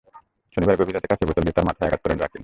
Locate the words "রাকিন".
2.17-2.39